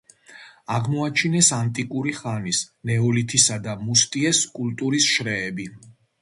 [0.75, 2.61] აღმოაჩინეს ანტიკური ხანის,
[2.91, 5.69] ნეოლითისა და მუსტიეს კულტურის შრეები.